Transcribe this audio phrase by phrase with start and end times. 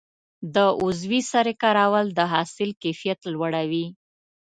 [0.55, 3.85] د عضوي سرې کارول د حاصل کیفیت لوړوي.